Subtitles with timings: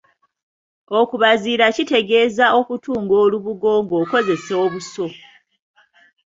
[0.99, 5.05] Okubaziira kitegeeza kwe kutunga olubugo ng'okozesa obuso.